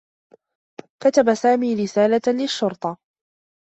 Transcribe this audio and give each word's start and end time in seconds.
كتب 1.03 1.33
سامي 1.33 1.75
رسالة 1.75 2.21
للشّرطة. 2.27 2.97